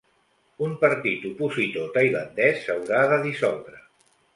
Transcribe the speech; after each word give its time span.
Un 0.67 0.73
partit 0.83 1.29
opositor 1.33 1.95
tailandès 2.01 2.67
s'haurà 2.67 3.07
de 3.17 3.25
dissoldre 3.31 3.89